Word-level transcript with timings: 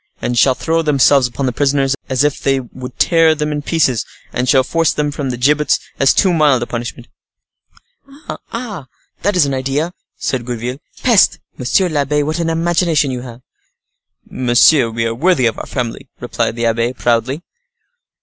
and 0.19 0.35
shall 0.35 0.55
throw 0.55 0.81
themselves 0.81 1.27
upon 1.27 1.45
the 1.45 1.51
prisoners 1.51 1.95
as 2.09 2.23
if 2.23 2.39
they 2.41 2.59
would 2.59 2.97
tear 2.97 3.35
them 3.35 3.51
in 3.51 3.61
pieces, 3.61 4.03
and 4.33 4.49
shall 4.49 4.63
force 4.63 4.91
them 4.91 5.11
from 5.11 5.29
the 5.29 5.37
gibbets, 5.37 5.79
as 5.99 6.11
too 6.11 6.33
mild 6.33 6.63
a 6.63 6.65
punishment." 6.65 7.07
"Ah! 8.51 8.87
that 9.21 9.35
is 9.35 9.45
an 9.45 9.53
idea," 9.53 9.93
said 10.17 10.43
Gourville. 10.43 10.79
"Peste! 11.03 11.37
monsieur 11.55 11.87
l'abbe, 11.87 12.23
what 12.23 12.39
an 12.39 12.49
imagination 12.49 13.11
you 13.11 13.21
have!" 13.21 13.41
"Monsieur, 14.27 14.89
we 14.89 15.05
are 15.05 15.13
worthy 15.13 15.45
of 15.45 15.59
our 15.59 15.67
family," 15.67 16.09
replied 16.19 16.55
the 16.55 16.65
abbe, 16.65 16.93
proudly. 16.93 17.43